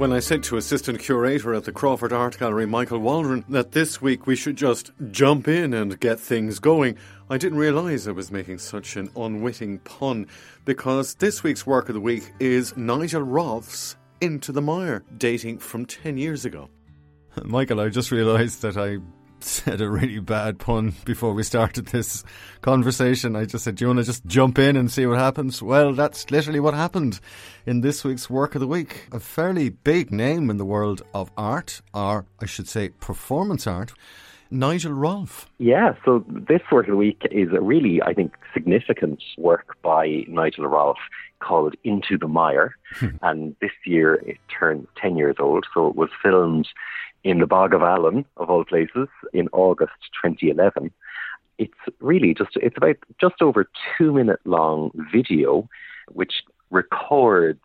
[0.00, 4.00] When I said to assistant curator at the Crawford Art Gallery, Michael Waldron, that this
[4.00, 6.96] week we should just jump in and get things going,
[7.28, 10.26] I didn't realise I was making such an unwitting pun
[10.64, 15.84] because this week's work of the week is Nigel Rolfe's Into the Mire, dating from
[15.84, 16.70] 10 years ago.
[17.44, 19.00] Michael, I just realised that I
[19.44, 22.24] said a really bad pun before we started this
[22.60, 23.36] conversation.
[23.36, 25.62] I just said, Do you want to just jump in and see what happens?
[25.62, 27.20] Well, that's literally what happened
[27.66, 29.08] in this week's Work of the Week.
[29.12, 33.92] A fairly big name in the world of art, or I should say performance art.
[34.50, 35.46] Nigel Rolfe.
[35.58, 40.24] Yeah, so this Work of the Week is a really, I think, significant work by
[40.28, 40.98] Nigel Rolfe
[41.40, 42.76] called Into the Mire.
[42.94, 43.06] Hmm.
[43.22, 46.68] and this year it turned 10 years old, so it was filmed
[47.24, 49.92] in the Bog of Allen, of all places, in August
[50.24, 50.90] 2011.
[51.58, 53.68] It's really just, it's about just over
[53.98, 55.68] two minute long video,
[56.12, 57.60] which records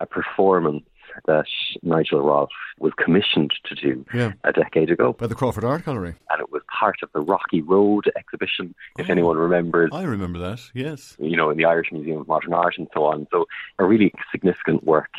[0.00, 0.84] a performance
[1.26, 1.46] that
[1.82, 4.32] Nigel Rolfe was commissioned to do Yeah.
[4.44, 5.12] a decade ago.
[5.14, 6.14] By the Crawford Art Gallery.
[6.30, 9.12] And it was part of the Rocky Road exhibition, if Oh.
[9.12, 11.16] anyone remembers I remember that, yes.
[11.18, 13.26] you know, in the Irish Museum of Modern Art and so on.
[13.32, 13.46] So
[13.78, 15.12] a really significant work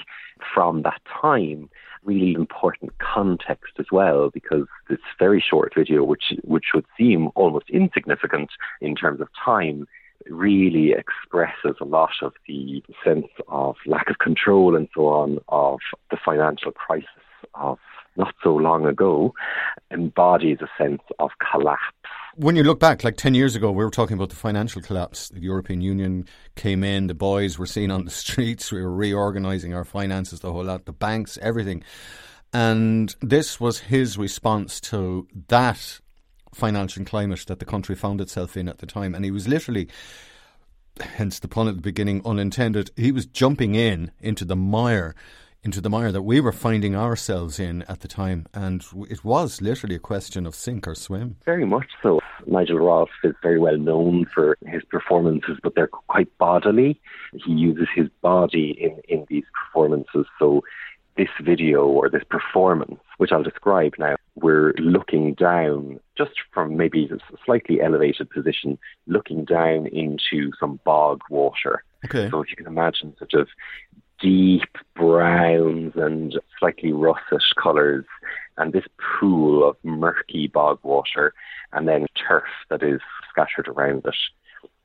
[0.54, 1.70] from that time.
[2.04, 7.70] Really important context as well, because this very short video, which which would seem almost
[7.70, 9.88] insignificant in terms of time,
[10.30, 15.80] really expresses a lot of the sense of lack of control and so on of
[16.12, 17.08] the financial crisis
[17.56, 17.78] of
[18.18, 19.34] not so long ago,
[19.92, 21.84] embodies a sense of collapse
[22.36, 25.30] When you look back, like 10 years ago, we were talking about the financial collapse.
[25.30, 26.26] The European Union
[26.56, 30.52] came in, the boys were seen on the streets, we were reorganising our finances, the
[30.52, 31.84] whole lot, the banks, everything.
[32.54, 36.00] And this was his response to that
[36.54, 39.14] financial climate that the country found itself in at the time.
[39.14, 39.88] And he was literally,
[41.00, 45.16] hence the pun at the beginning, unintended, he was jumping in into the mire.
[45.64, 49.62] Into the mire that we were finding ourselves in at the time, and it was
[49.62, 51.38] literally a question of sink or swim.
[51.46, 52.20] Very much so.
[52.46, 57.02] Nigel Rolfe is very well known for his performances, but they're quite bodily.
[57.34, 60.26] He uses his body in, in these performances.
[60.40, 60.64] So,
[61.18, 67.10] this video or this performance, which I'll describe now, we're looking down just from maybe
[67.12, 71.84] a slightly elevated position, looking down into some bog water.
[72.06, 72.30] Okay.
[72.30, 73.50] So, if you can imagine sort of
[74.20, 78.06] deep browns and slightly russet colours,
[78.58, 81.34] and this pool of murky bog water,
[81.74, 84.16] and then turf that is scattered around it.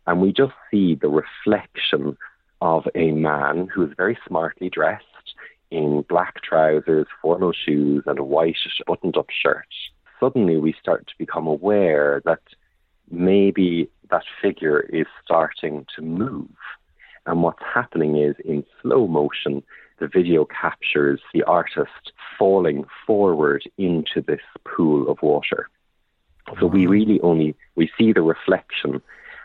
[0.07, 2.17] And we just see the reflection
[2.61, 5.05] of a man who is very smartly dressed
[5.71, 8.57] in black trousers, formal shoes, and a white
[8.87, 9.67] buttoned up shirt.
[10.21, 12.43] Suddenly, we start to become aware that
[13.11, 16.51] maybe that figure is starting to move.
[17.27, 19.63] And what's happening is in slow motion,
[19.99, 25.69] the video captures the artist falling forward into this pool of water.
[26.59, 29.01] So we really only we see the reflection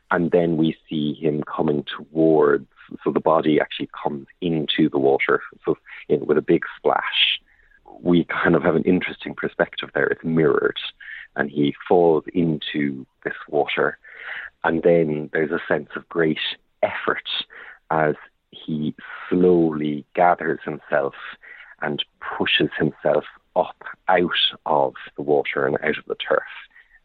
[0.09, 2.67] and then we see him coming towards
[3.03, 5.77] so the body actually comes into the water so
[6.09, 7.39] in, with a big splash.
[8.01, 10.07] We kind of have an interesting perspective there.
[10.07, 10.79] It's mirrored
[11.35, 13.99] and he falls into this water
[14.63, 16.39] and then there's a sense of great
[16.81, 17.27] effort
[17.91, 18.15] as
[18.51, 18.95] he
[19.29, 21.13] slowly gathers himself
[21.81, 22.03] and
[22.37, 23.25] pushes himself
[23.55, 24.31] up out
[24.65, 26.43] of the water and out of the turf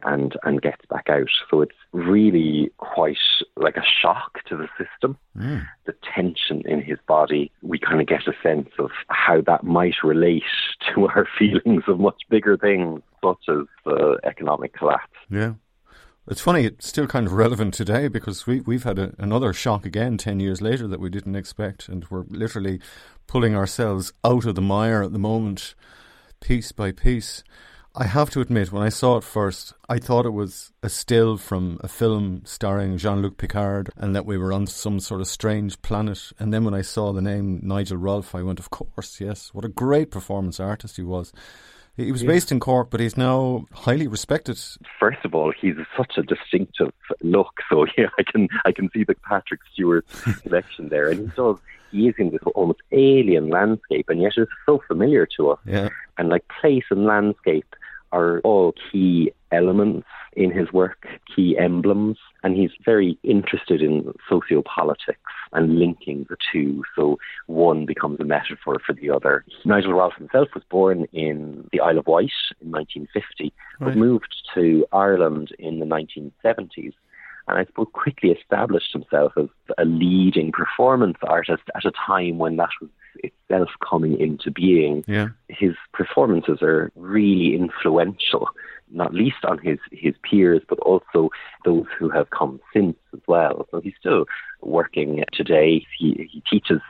[0.05, 1.29] and and gets back out.
[1.51, 3.17] So it's really quite
[3.57, 5.17] like a shock to the system.
[5.37, 5.67] Mm.
[5.85, 10.03] The tension in his body, we kind of get a sense of how that might
[10.03, 10.45] relate
[10.95, 15.17] to our feelings of much bigger things, such as the economic collapse.
[15.31, 15.55] Yeah.
[16.29, 19.85] It's funny, it's still kind of relevant today because we, we've had a, another shock
[19.85, 22.81] again 10 years later that we didn't expect, and we're literally
[23.27, 25.75] pulling ourselves out of the mire at the moment,
[26.39, 27.43] piece by piece.
[27.97, 31.39] I have to admit, when I saw it first, I thought it was a still
[31.39, 35.27] from a film starring Jean Luc Picard and that we were on some sort of
[35.27, 36.31] strange planet.
[36.39, 39.53] And then when I saw the name Nigel Rolfe, I went, Of course, yes.
[39.53, 41.33] What a great performance artist he was.
[41.97, 42.29] He was yeah.
[42.29, 44.59] based in Cork, but he's now highly respected.
[44.99, 46.93] First of all, he's such a distinctive
[47.23, 47.61] look.
[47.69, 50.07] So yeah, I can I can see the Patrick Stewart
[50.43, 51.57] connection there, and he does.
[51.91, 55.59] He is in this almost alien landscape, and yet it's so familiar to us.
[55.67, 55.91] Yeah.
[56.17, 57.67] And like place and landscape
[58.13, 61.07] are all key elements in his work,
[61.37, 65.17] key emblems, and he's very interested in sociopolitics
[65.53, 69.45] and linking the two, so one becomes a metaphor for the other.
[69.65, 72.31] Nigel Rolfe himself was born in the Isle of Wight
[72.61, 73.53] in 1950, right.
[73.81, 76.93] but moved to Ireland in the 1970s
[77.49, 79.49] and I suppose quickly established himself as
[79.79, 85.05] a leading performance artist at a time when that was itself coming into being.
[85.07, 85.29] Yeah.
[85.49, 88.49] His performances are really influential,
[88.93, 91.31] not least on his, his peers, but also
[91.65, 93.67] those who have come since as well.
[93.71, 94.27] So he's still
[94.61, 95.87] working today.
[95.99, 96.81] He, he teaches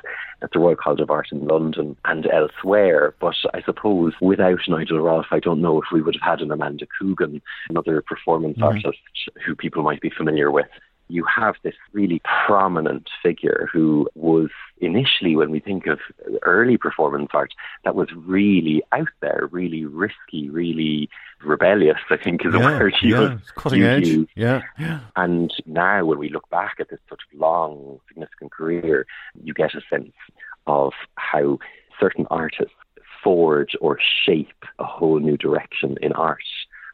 [0.43, 3.14] at the Royal College of Art in London and elsewhere.
[3.20, 6.50] But I suppose without Nigel Rolfe, I don't know if we would have had an
[6.50, 7.40] Amanda Coogan,
[7.70, 8.64] another performance mm-hmm.
[8.64, 8.98] artist
[9.44, 10.66] who people might be familiar with
[11.12, 14.49] you have this really prominent figure who was
[14.81, 15.99] initially, when we think of
[16.43, 17.53] early performance art,
[17.85, 21.11] that was really out there, really risky, really
[21.44, 24.09] rebellious, I think is yeah, a word you yeah, cutting edge.
[24.35, 25.00] Yeah, yeah.
[25.14, 29.06] And now, when we look back at this sort of long, significant career,
[29.43, 30.15] you get a sense
[30.67, 31.58] of how
[32.00, 32.75] certain artists
[33.23, 36.43] forge or shape a whole new direction in art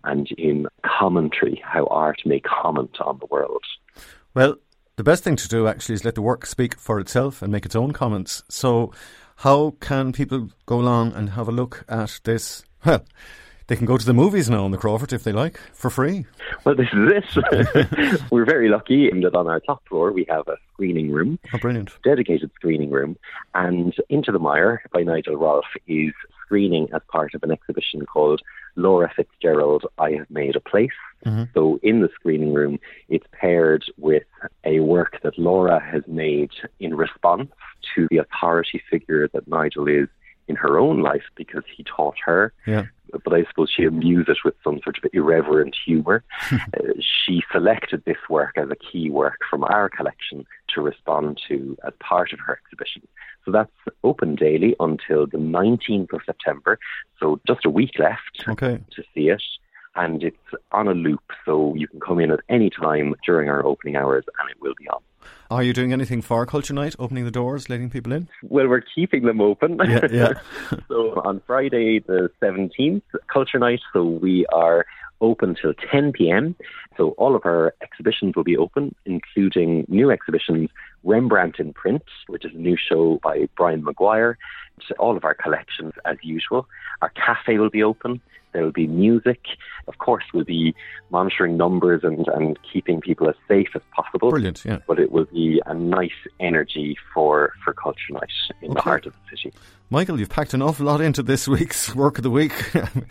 [0.05, 3.63] and in commentary, how art may comment on the world.
[4.39, 4.55] Well,
[4.95, 7.67] the best thing to do actually is let the work speak for itself and make
[7.67, 8.45] its own comments.
[8.49, 8.93] So,
[9.39, 12.63] how can people go along and have a look at this?
[12.87, 13.05] Well,
[13.67, 16.25] they can go to the movies now in the Crawford if they like for free.
[16.65, 18.23] Well, this is it.
[18.31, 21.41] We're very lucky in that on our top floor we have a screening room.
[21.53, 21.91] Oh, brilliant.
[22.05, 23.17] Dedicated screening room.
[23.55, 26.13] And Into the Mire by Nigel Rolfe is
[26.45, 28.41] screening as part of an exhibition called
[28.79, 30.91] Laura Fitzgerald, I Have Made a Place.
[31.27, 31.45] Mm-hmm.
[31.53, 32.79] So in the screening room,
[33.09, 34.23] it's paired with
[34.65, 37.51] a work that Laura has made in response
[37.95, 40.09] to the authority figure that Nigel is
[40.49, 42.53] in her own life because he taught her.
[42.67, 42.87] Yeah.
[43.25, 46.25] But I suppose she amused it with some sort of irreverent humour.
[46.53, 46.59] uh,
[47.01, 51.93] she selected this work as a key work from our collection to respond to as
[52.01, 53.03] part of her exhibition.
[53.45, 53.71] So that's
[54.05, 56.79] open daily until the 19th of September.
[57.19, 58.81] So just a week left okay.
[58.91, 59.43] to see it.
[59.95, 60.37] And it's
[60.71, 64.25] on a loop, so you can come in at any time during our opening hours
[64.39, 65.01] and it will be on.
[65.51, 68.29] Are you doing anything for Culture Night, opening the doors, letting people in?
[68.43, 69.79] Well, we're keeping them open.
[69.89, 70.33] Yeah, yeah.
[70.89, 73.03] so on Friday the 17th,
[73.33, 74.85] Culture Night, so we are
[75.21, 76.55] open till 10 p.m.
[76.97, 80.71] So all of our exhibitions will be open, including new exhibitions,
[81.05, 84.37] Rembrandt in Print, which is a new show by Brian Maguire,
[84.99, 86.67] all of our collections as usual.
[87.03, 88.21] Our cafe will be open.
[88.59, 89.39] There will be music.
[89.87, 90.75] Of course, we'll be
[91.11, 94.31] monitoring numbers and, and keeping people as safe as possible.
[94.31, 94.79] Brilliant, yeah.
[94.85, 96.11] But it will be a nice
[96.41, 98.25] energy for, for Culture Night
[98.61, 98.75] in okay.
[98.75, 99.55] the heart of the city.
[99.91, 102.53] Michael, you've packed an awful lot into this week's work of the week.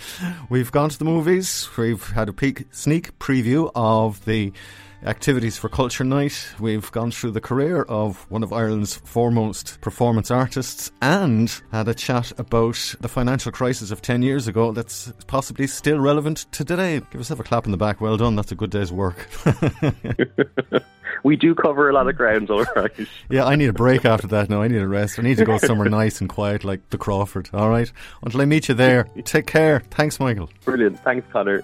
[0.50, 1.70] we've gone to the movies.
[1.78, 4.52] We've had a peek, sneak preview of the
[5.04, 6.48] activities for Culture Night.
[6.60, 11.94] We've gone through the career of one of Ireland's foremost performance artists and had a
[11.94, 17.00] chat about the financial crisis of 10 years ago that's possibly still relevant to today.
[17.00, 18.02] Give yourself a clap in the back.
[18.02, 18.36] Well done.
[18.36, 19.28] That's a good day's work.
[21.24, 22.92] we do cover a lot of ground, all right.
[23.30, 24.62] yeah, I need a break after that now.
[24.62, 25.20] I need a rest.
[25.20, 27.92] I need to go somewhere nice and quiet like the Crawford, all right?
[28.24, 29.82] Until I meet you there, take care.
[29.92, 30.50] Thanks, Michael.
[30.66, 31.00] Brilliant.
[31.04, 31.64] Thanks, Conor.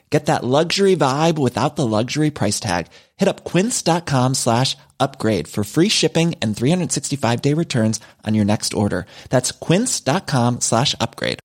[0.11, 2.87] Get that luxury vibe without the luxury price tag.
[3.15, 8.73] Hit up quince.com slash upgrade for free shipping and 365 day returns on your next
[8.73, 9.05] order.
[9.29, 11.39] That's quince.com slash upgrade.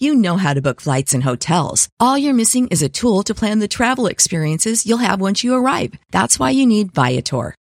[0.00, 1.88] You know how to book flights and hotels.
[1.98, 5.54] All you're missing is a tool to plan the travel experiences you'll have once you
[5.54, 5.94] arrive.
[6.12, 7.54] That's why you need Viator.